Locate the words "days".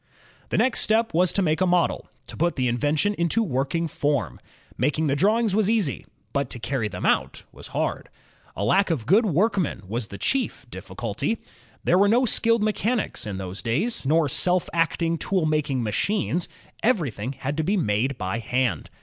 13.61-14.03